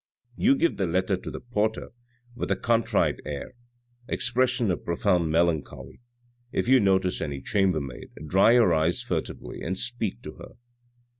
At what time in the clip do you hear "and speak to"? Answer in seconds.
9.61-10.31